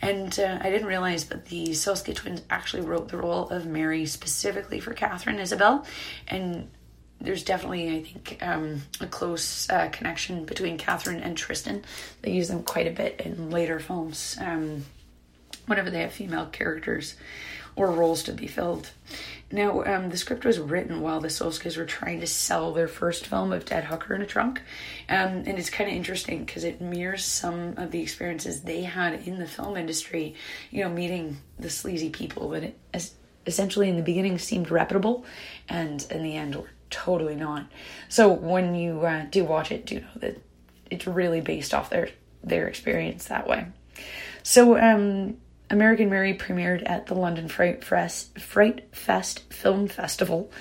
And 0.01 0.37
uh, 0.37 0.59
I 0.61 0.69
didn't 0.69 0.87
realize 0.87 1.25
that 1.25 1.45
the 1.45 1.67
Soska 1.69 2.13
twins 2.13 2.41
actually 2.49 2.83
wrote 2.83 3.07
the 3.07 3.17
role 3.17 3.49
of 3.49 3.65
Mary 3.65 4.05
specifically 4.05 4.79
for 4.79 4.93
Katharine 4.93 5.39
Isabelle. 5.39 5.85
And 6.27 6.69
there's 7.21 7.43
definitely, 7.43 7.95
I 7.95 8.03
think, 8.03 8.37
um, 8.41 8.81
a 8.99 9.07
close 9.07 9.69
uh, 9.69 9.87
connection 9.93 10.43
between 10.43 10.77
Katharine 10.77 11.21
and 11.21 11.37
Tristan. 11.37 11.85
They 12.21 12.31
use 12.31 12.49
them 12.49 12.63
quite 12.63 12.87
a 12.87 12.91
bit 12.91 13.21
in 13.21 13.49
later 13.49 13.79
films. 13.79 14.37
Um, 14.41 14.83
whenever 15.65 15.89
they 15.89 16.01
have 16.01 16.13
female 16.13 16.47
characters 16.47 17.15
or 17.75 17.91
roles 17.91 18.23
to 18.23 18.33
be 18.33 18.47
filled. 18.47 18.89
Now, 19.53 19.83
um, 19.83 20.09
the 20.09 20.17
script 20.17 20.45
was 20.45 20.59
written 20.59 21.01
while 21.01 21.19
the 21.19 21.27
Solskis 21.27 21.77
were 21.77 21.85
trying 21.85 22.21
to 22.21 22.27
sell 22.27 22.73
their 22.73 22.87
first 22.87 23.27
film 23.27 23.53
of 23.53 23.65
Dead 23.65 23.83
Hooker 23.83 24.15
in 24.15 24.23
a 24.23 24.25
Trunk. 24.25 24.63
Um, 25.07 25.43
and 25.45 25.59
it's 25.59 25.69
kind 25.69 25.87
of 25.87 25.95
interesting 25.95 26.43
because 26.43 26.63
it 26.63 26.81
mirrors 26.81 27.23
some 27.23 27.75
of 27.77 27.91
the 27.91 28.01
experiences 28.01 28.61
they 28.61 28.81
had 28.81 29.27
in 29.27 29.37
the 29.37 29.45
film 29.45 29.77
industry, 29.77 30.33
you 30.71 30.83
know, 30.83 30.89
meeting 30.89 31.37
the 31.59 31.69
sleazy 31.69 32.09
people 32.09 32.49
that 32.49 32.73
essentially 33.45 33.89
in 33.89 33.95
the 33.95 34.01
beginning 34.01 34.39
seemed 34.39 34.71
reputable 34.71 35.23
and 35.69 36.07
in 36.09 36.23
the 36.23 36.35
end 36.35 36.55
were 36.55 36.71
totally 36.89 37.35
not. 37.35 37.67
So 38.09 38.29
when 38.29 38.73
you 38.73 39.01
uh, 39.01 39.25
do 39.29 39.45
watch 39.45 39.71
it, 39.71 39.85
do 39.85 39.99
know 39.99 40.07
that 40.15 40.41
it's 40.89 41.05
really 41.05 41.41
based 41.41 41.75
off 41.75 41.91
their, 41.91 42.09
their 42.43 42.67
experience 42.67 43.25
that 43.25 43.47
way. 43.47 43.67
So, 44.41 44.79
um, 44.79 45.37
American 45.69 46.09
Mary 46.09 46.33
premiered 46.33 46.83
at 46.85 47.07
the 47.07 47.15
London 47.15 47.47
Fright, 47.47 47.83
Fest, 47.83 48.37
Fright 48.39 48.87
Fest 48.95 49.51
Film 49.51 49.87
Festival, 49.87 50.51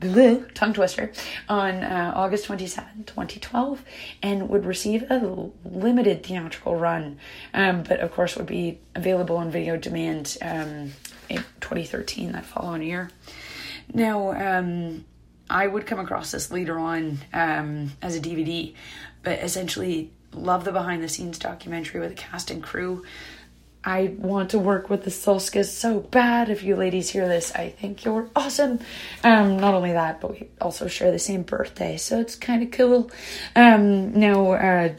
bleh, 0.00 0.52
tongue 0.54 0.72
twister, 0.72 1.12
on 1.48 1.82
uh, 1.82 2.12
August 2.14 2.46
27, 2.46 3.04
2012, 3.04 3.84
and 4.22 4.48
would 4.48 4.64
receive 4.64 5.04
a 5.10 5.50
limited 5.64 6.24
theatrical 6.24 6.76
run, 6.76 7.18
um, 7.54 7.82
but 7.82 8.00
of 8.00 8.12
course 8.12 8.36
would 8.36 8.46
be 8.46 8.80
available 8.94 9.36
on 9.36 9.50
video 9.50 9.76
demand 9.76 10.36
um, 10.42 10.92
in 11.28 11.38
2013, 11.60 12.32
that 12.32 12.44
following 12.44 12.82
year. 12.82 13.10
Now, 13.92 14.32
um, 14.32 15.04
I 15.48 15.66
would 15.66 15.86
come 15.86 15.98
across 15.98 16.30
this 16.30 16.50
later 16.50 16.78
on 16.78 17.18
um, 17.32 17.92
as 18.00 18.16
a 18.16 18.20
DVD, 18.20 18.74
but 19.22 19.38
essentially 19.40 20.10
love 20.32 20.64
the 20.64 20.72
behind 20.72 21.02
the 21.02 21.08
scenes 21.08 21.38
documentary 21.38 22.00
with 22.00 22.08
the 22.08 22.14
cast 22.14 22.50
and 22.50 22.62
crew. 22.62 23.04
I 23.84 24.14
want 24.18 24.50
to 24.50 24.58
work 24.58 24.88
with 24.90 25.02
the 25.02 25.10
Solskis 25.10 25.66
so 25.66 26.00
bad. 26.00 26.48
If 26.48 26.62
you 26.62 26.76
ladies 26.76 27.10
hear 27.10 27.26
this, 27.26 27.52
I 27.52 27.70
think 27.70 28.04
you're 28.04 28.28
awesome. 28.36 28.78
Um, 29.24 29.56
not 29.58 29.74
only 29.74 29.92
that, 29.92 30.20
but 30.20 30.32
we 30.32 30.48
also 30.60 30.86
share 30.86 31.10
the 31.10 31.18
same 31.18 31.42
birthday, 31.42 31.96
so 31.96 32.20
it's 32.20 32.36
kind 32.36 32.62
of 32.62 32.70
cool. 32.70 33.10
Um, 33.56 34.12
now, 34.18 34.52
uh, 34.52 34.94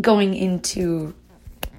going 0.00 0.34
into 0.34 1.14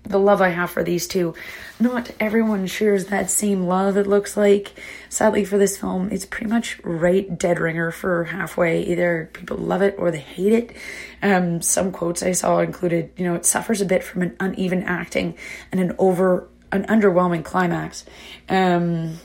the 0.04 0.20
love 0.20 0.42
I 0.42 0.50
have 0.50 0.70
for 0.70 0.84
these 0.84 1.08
two. 1.08 1.34
Not 1.80 2.12
everyone 2.20 2.68
shares 2.68 3.06
that 3.06 3.30
same 3.30 3.68
love, 3.68 3.98
it 3.98 4.08
looks 4.08 4.36
like. 4.36 4.74
Sadly, 5.10 5.46
for 5.46 5.58
this 5.58 5.78
film, 5.78 6.10
it's 6.12 6.26
pretty 6.26 6.50
much 6.50 6.80
right 6.84 7.38
dead 7.38 7.60
ringer 7.60 7.92
for 7.92 8.26
halfway. 8.26 8.84
Either 8.84 9.30
people 9.34 9.58
love 9.58 9.82
it 9.82 9.96
or 9.98 10.12
they 10.12 10.20
hate 10.20 10.54
it. 10.54 10.76
Um, 11.22 11.62
some 11.62 11.92
quotes 11.92 12.22
I 12.22 12.34
saw 12.34 12.60
included, 12.60 13.12
you 13.18 13.26
know, 13.26 13.36
it 13.36 13.46
suffers 13.46 13.82
a 13.82 13.86
bit 13.86 14.04
from 14.04 14.22
an 14.22 14.36
uneven 14.40 14.84
acting 14.84 15.36
and 15.72 15.80
an 15.80 15.96
over, 15.98 16.50
an 16.72 16.86
underwhelming 16.86 17.46
climax. 17.46 18.06
Um, 18.50 19.20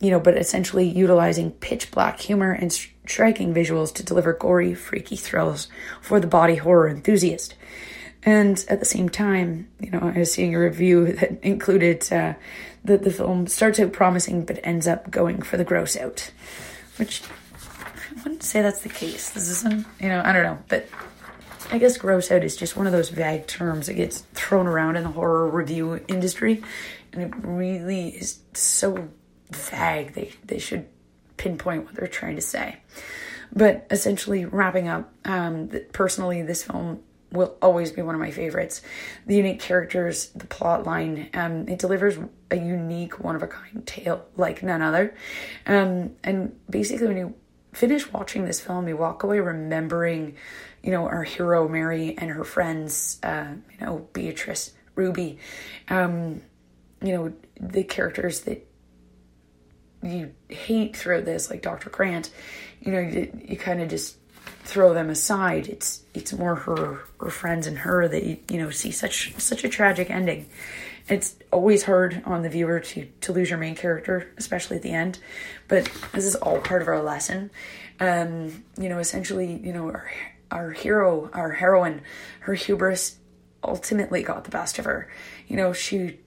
you 0.00 0.10
know, 0.10 0.20
but 0.20 0.36
essentially 0.36 0.86
utilizing 0.86 1.52
pitch 1.52 1.90
black 1.90 2.20
humor 2.20 2.52
and 2.52 2.72
striking 2.72 3.54
visuals 3.54 3.94
to 3.94 4.02
deliver 4.02 4.32
gory, 4.32 4.74
freaky 4.74 5.16
thrills 5.16 5.68
for 6.02 6.20
the 6.20 6.26
body 6.26 6.56
horror 6.56 6.88
enthusiast. 6.88 7.54
And 8.26 8.62
at 8.68 8.80
the 8.80 8.86
same 8.86 9.08
time, 9.08 9.68
you 9.80 9.92
know, 9.92 10.00
I 10.00 10.18
was 10.18 10.32
seeing 10.32 10.54
a 10.54 10.60
review 10.60 11.12
that 11.12 11.38
included 11.42 12.12
uh, 12.12 12.34
that 12.84 13.04
the 13.04 13.10
film 13.10 13.46
starts 13.46 13.78
out 13.78 13.92
promising 13.92 14.44
but 14.44 14.58
ends 14.64 14.88
up 14.88 15.10
going 15.10 15.42
for 15.42 15.56
the 15.56 15.64
gross 15.64 15.96
out, 15.96 16.32
which 16.96 17.22
I 17.54 18.22
wouldn't 18.24 18.42
say 18.42 18.62
that's 18.62 18.80
the 18.80 18.88
case. 18.88 19.30
This 19.30 19.48
isn't, 19.48 19.86
you 20.00 20.08
know, 20.08 20.22
I 20.24 20.32
don't 20.32 20.42
know, 20.42 20.58
but 20.68 20.88
I 21.70 21.78
guess 21.78 21.96
gross 21.96 22.30
out 22.32 22.42
is 22.42 22.56
just 22.56 22.76
one 22.76 22.86
of 22.86 22.92
those 22.92 23.10
vague 23.10 23.46
terms 23.46 23.86
that 23.86 23.94
gets 23.94 24.20
thrown 24.34 24.66
around 24.66 24.96
in 24.96 25.04
the 25.04 25.10
horror 25.10 25.48
review 25.48 26.00
industry, 26.08 26.62
and 27.12 27.22
it 27.22 27.32
really 27.42 28.08
is 28.08 28.40
so 28.54 29.08
vague. 29.50 30.14
They 30.14 30.32
they 30.44 30.58
should 30.58 30.86
pinpoint 31.36 31.84
what 31.84 31.94
they're 31.94 32.06
trying 32.06 32.36
to 32.36 32.42
say. 32.42 32.76
But 33.52 33.86
essentially, 33.90 34.44
wrapping 34.44 34.88
up, 34.88 35.12
um, 35.24 35.70
personally, 35.92 36.42
this 36.42 36.62
film 36.64 37.02
will 37.36 37.56
always 37.62 37.92
be 37.92 38.02
one 38.02 38.14
of 38.14 38.20
my 38.20 38.30
favorites. 38.30 38.82
The 39.26 39.36
unique 39.36 39.60
characters, 39.60 40.30
the 40.30 40.46
plot 40.46 40.84
line, 40.84 41.28
um, 41.34 41.68
it 41.68 41.78
delivers 41.78 42.18
a 42.50 42.56
unique, 42.56 43.20
one 43.20 43.36
of 43.36 43.42
a 43.42 43.46
kind 43.46 43.86
tale 43.86 44.26
like 44.36 44.62
none 44.62 44.82
other. 44.82 45.14
Um, 45.66 46.16
and 46.24 46.58
basically, 46.68 47.06
when 47.06 47.16
you 47.16 47.34
finish 47.72 48.10
watching 48.12 48.44
this 48.44 48.60
film, 48.60 48.88
you 48.88 48.96
walk 48.96 49.22
away 49.22 49.40
remembering, 49.40 50.36
you 50.82 50.90
know, 50.90 51.06
our 51.06 51.24
hero 51.24 51.68
Mary 51.68 52.16
and 52.16 52.30
her 52.30 52.44
friends, 52.44 53.18
uh, 53.22 53.48
you 53.78 53.86
know, 53.86 54.08
Beatrice, 54.12 54.72
Ruby, 54.94 55.38
um, 55.88 56.40
you 57.02 57.12
know, 57.12 57.32
the 57.60 57.84
characters 57.84 58.40
that 58.40 58.66
you 60.02 60.32
hate 60.48 60.96
throughout 60.96 61.24
this, 61.24 61.50
like 61.50 61.62
Dr. 61.62 61.90
Grant, 61.90 62.30
you 62.80 62.92
know, 62.92 63.00
you, 63.00 63.30
you 63.46 63.56
kind 63.56 63.82
of 63.82 63.88
just 63.88 64.16
throw 64.66 64.92
them 64.92 65.10
aside. 65.10 65.68
It's 65.68 66.02
it's 66.12 66.32
more 66.32 66.56
her 66.56 67.00
her 67.20 67.30
friends 67.30 67.66
and 67.66 67.78
her 67.78 68.08
that 68.08 68.24
you, 68.24 68.38
you 68.50 68.58
know 68.58 68.70
see 68.70 68.90
such 68.90 69.34
such 69.38 69.64
a 69.64 69.68
tragic 69.68 70.10
ending. 70.10 70.48
It's 71.08 71.36
always 71.52 71.84
hard 71.84 72.22
on 72.26 72.42
the 72.42 72.48
viewer 72.48 72.80
to 72.80 73.06
to 73.22 73.32
lose 73.32 73.48
your 73.48 73.58
main 73.58 73.76
character, 73.76 74.32
especially 74.36 74.76
at 74.76 74.82
the 74.82 74.92
end. 74.92 75.18
But 75.68 75.90
this 76.12 76.24
is 76.24 76.34
all 76.34 76.60
part 76.60 76.82
of 76.82 76.88
our 76.88 77.02
lesson. 77.02 77.50
Um, 78.00 78.64
you 78.78 78.88
know, 78.88 78.98
essentially, 78.98 79.60
you 79.64 79.72
know, 79.72 79.86
our 79.86 80.10
our 80.50 80.70
hero, 80.72 81.30
our 81.32 81.52
heroine, 81.52 82.02
her 82.40 82.54
hubris 82.54 83.18
ultimately 83.62 84.22
got 84.22 84.44
the 84.44 84.50
best 84.50 84.78
of 84.78 84.84
her. 84.84 85.08
You 85.46 85.56
know, 85.56 85.72
she 85.72 86.18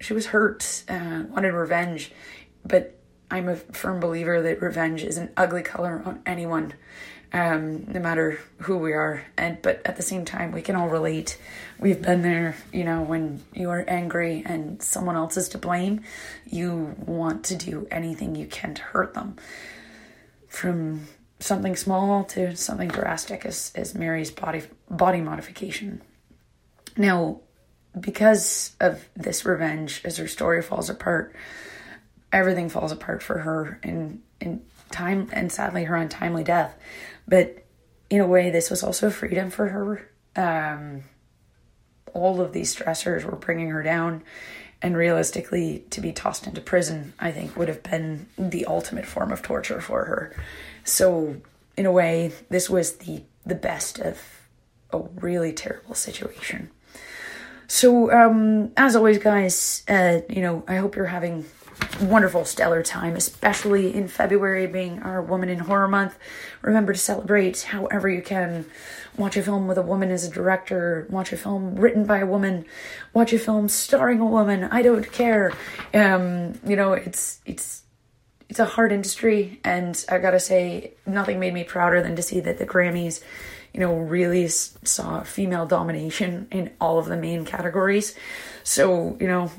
she 0.00 0.12
was 0.12 0.26
hurt, 0.26 0.84
uh, 0.88 1.24
wanted 1.28 1.52
revenge, 1.52 2.12
but 2.64 2.98
I'm 3.30 3.48
a 3.48 3.56
firm 3.56 4.00
believer 4.00 4.40
that 4.42 4.62
revenge 4.62 5.02
is 5.02 5.18
an 5.18 5.30
ugly 5.36 5.62
color 5.62 6.02
on 6.04 6.22
anyone, 6.24 6.74
um, 7.32 7.84
no 7.92 8.00
matter 8.00 8.38
who 8.58 8.78
we 8.78 8.92
are. 8.92 9.24
And 9.36 9.60
but 9.62 9.82
at 9.84 9.96
the 9.96 10.02
same 10.02 10.24
time, 10.24 10.52
we 10.52 10.62
can 10.62 10.76
all 10.76 10.88
relate. 10.88 11.38
We've 11.78 12.00
been 12.00 12.22
there, 12.22 12.56
you 12.72 12.84
know, 12.84 13.02
when 13.02 13.42
you 13.52 13.70
are 13.70 13.84
angry 13.86 14.42
and 14.44 14.82
someone 14.82 15.16
else 15.16 15.36
is 15.36 15.48
to 15.50 15.58
blame, 15.58 16.02
you 16.46 16.96
want 16.98 17.44
to 17.46 17.56
do 17.56 17.86
anything 17.90 18.34
you 18.34 18.46
can 18.46 18.74
to 18.74 18.82
hurt 18.82 19.14
them. 19.14 19.36
From 20.48 21.06
something 21.40 21.76
small 21.76 22.24
to 22.24 22.56
something 22.56 22.88
drastic 22.88 23.44
as, 23.46 23.72
as 23.74 23.94
Mary's 23.94 24.30
body 24.30 24.62
body 24.90 25.20
modification. 25.20 26.02
Now, 26.96 27.40
because 27.98 28.74
of 28.80 29.08
this 29.14 29.44
revenge, 29.44 30.02
as 30.04 30.16
her 30.16 30.28
story 30.28 30.62
falls 30.62 30.90
apart, 30.90 31.34
everything 32.32 32.68
falls 32.68 32.92
apart 32.92 33.22
for 33.22 33.38
her 33.38 33.78
in 33.82 34.22
in 34.40 34.62
time 34.90 35.28
and 35.32 35.50
sadly 35.50 35.84
her 35.84 35.96
untimely 35.96 36.44
death. 36.44 36.76
But 37.26 37.64
in 38.10 38.20
a 38.20 38.26
way, 38.26 38.50
this 38.50 38.70
was 38.70 38.82
also 38.82 39.10
freedom 39.10 39.50
for 39.50 39.68
her. 39.68 40.10
Um, 40.36 41.02
all 42.14 42.40
of 42.40 42.52
these 42.52 42.74
stressors 42.74 43.24
were 43.24 43.36
bringing 43.36 43.70
her 43.70 43.82
down, 43.82 44.22
and 44.80 44.96
realistically, 44.96 45.84
to 45.90 46.00
be 46.00 46.12
tossed 46.12 46.46
into 46.46 46.60
prison, 46.60 47.12
I 47.18 47.32
think, 47.32 47.56
would 47.56 47.68
have 47.68 47.82
been 47.82 48.26
the 48.38 48.66
ultimate 48.66 49.06
form 49.06 49.32
of 49.32 49.42
torture 49.42 49.80
for 49.80 50.04
her. 50.04 50.36
So, 50.84 51.36
in 51.76 51.86
a 51.86 51.92
way, 51.92 52.32
this 52.48 52.70
was 52.70 52.96
the 52.96 53.22
the 53.44 53.54
best 53.54 53.98
of 53.98 54.22
a 54.90 54.98
really 54.98 55.52
terrible 55.52 55.94
situation. 55.94 56.70
So, 57.66 58.10
um, 58.10 58.72
as 58.76 58.96
always, 58.96 59.18
guys, 59.18 59.84
uh, 59.88 60.20
you 60.28 60.40
know, 60.40 60.64
I 60.66 60.76
hope 60.76 60.96
you're 60.96 61.06
having 61.06 61.44
wonderful, 62.00 62.44
stellar 62.44 62.82
time, 62.82 63.16
especially 63.16 63.94
in 63.94 64.08
February 64.08 64.66
being 64.66 65.02
our 65.02 65.20
Woman 65.22 65.48
in 65.48 65.58
Horror 65.58 65.88
Month. 65.88 66.18
Remember 66.62 66.92
to 66.92 66.98
celebrate 66.98 67.62
however 67.62 68.08
you 68.08 68.22
can. 68.22 68.66
Watch 69.16 69.36
a 69.36 69.42
film 69.42 69.66
with 69.66 69.78
a 69.78 69.82
woman 69.82 70.10
as 70.10 70.24
a 70.24 70.30
director, 70.30 71.06
watch 71.10 71.32
a 71.32 71.36
film 71.36 71.74
written 71.74 72.04
by 72.04 72.18
a 72.18 72.26
woman, 72.26 72.66
watch 73.12 73.32
a 73.32 73.38
film 73.38 73.68
starring 73.68 74.20
a 74.20 74.26
woman. 74.26 74.64
I 74.64 74.82
don't 74.82 75.10
care. 75.10 75.52
Um, 75.92 76.60
you 76.64 76.76
know, 76.76 76.92
it's 76.92 77.40
it's 77.44 77.82
it's 78.48 78.60
a 78.60 78.64
hard 78.64 78.92
industry, 78.92 79.60
and 79.64 80.04
I 80.08 80.18
gotta 80.18 80.40
say, 80.40 80.92
nothing 81.04 81.40
made 81.40 81.52
me 81.52 81.64
prouder 81.64 82.02
than 82.02 82.16
to 82.16 82.22
see 82.22 82.40
that 82.40 82.58
the 82.58 82.66
Grammys, 82.66 83.22
you 83.74 83.80
know, 83.80 83.96
really 83.96 84.48
saw 84.48 85.22
female 85.22 85.66
domination 85.66 86.46
in 86.50 86.70
all 86.80 86.98
of 86.98 87.06
the 87.06 87.16
main 87.16 87.44
categories. 87.44 88.14
So, 88.62 89.16
you 89.20 89.26
know, 89.26 89.50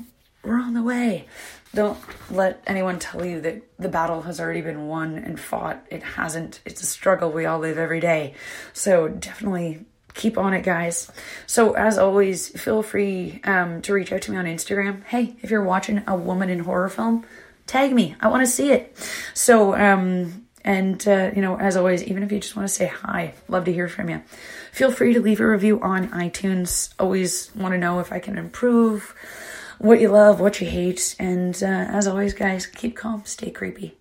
we're 0.42 0.58
on 0.58 0.74
the 0.74 0.82
way. 0.82 1.26
Don't 1.72 1.98
let 2.30 2.62
anyone 2.66 2.98
tell 2.98 3.24
you 3.24 3.40
that 3.42 3.62
the 3.78 3.88
battle 3.88 4.22
has 4.22 4.40
already 4.40 4.60
been 4.60 4.88
won 4.88 5.16
and 5.16 5.38
fought. 5.38 5.86
It 5.88 6.02
hasn't. 6.02 6.60
It's 6.64 6.82
a 6.82 6.86
struggle 6.86 7.30
we 7.30 7.46
all 7.46 7.60
live 7.60 7.78
every 7.78 8.00
day. 8.00 8.34
So 8.72 9.06
definitely 9.06 9.84
keep 10.14 10.36
on 10.36 10.52
it, 10.52 10.62
guys. 10.62 11.10
So 11.46 11.74
as 11.74 11.96
always, 11.96 12.48
feel 12.60 12.82
free 12.82 13.40
um, 13.44 13.82
to 13.82 13.92
reach 13.92 14.12
out 14.12 14.22
to 14.22 14.32
me 14.32 14.36
on 14.36 14.46
Instagram. 14.46 15.04
Hey, 15.04 15.36
if 15.42 15.50
you're 15.50 15.62
watching 15.62 16.02
a 16.08 16.16
woman 16.16 16.50
in 16.50 16.60
horror 16.60 16.88
film, 16.88 17.24
tag 17.66 17.92
me. 17.92 18.16
I 18.20 18.28
want 18.28 18.44
to 18.44 18.50
see 18.50 18.72
it. 18.72 18.96
So, 19.34 19.74
um, 19.74 20.46
and 20.64 21.06
uh, 21.06 21.30
you 21.34 21.40
know, 21.40 21.56
as 21.56 21.76
always, 21.76 22.02
even 22.02 22.22
if 22.24 22.32
you 22.32 22.40
just 22.40 22.56
want 22.56 22.68
to 22.68 22.74
say 22.74 22.86
hi, 22.86 23.34
love 23.48 23.64
to 23.64 23.72
hear 23.72 23.88
from 23.88 24.10
you. 24.10 24.22
Feel 24.72 24.90
free 24.90 25.14
to 25.14 25.20
leave 25.20 25.40
a 25.40 25.46
review 25.46 25.80
on 25.80 26.08
iTunes. 26.08 26.92
Always 26.98 27.54
want 27.54 27.72
to 27.72 27.78
know 27.78 28.00
if 28.00 28.12
I 28.12 28.18
can 28.18 28.36
improve 28.36 29.14
what 29.80 30.00
you 30.00 30.08
love, 30.08 30.40
what 30.40 30.60
you 30.60 30.68
hate. 30.68 31.16
And 31.18 31.60
uh, 31.62 31.66
as 31.66 32.06
always, 32.06 32.34
guys, 32.34 32.66
keep 32.66 32.96
calm, 32.96 33.22
stay 33.24 33.50
creepy. 33.50 33.99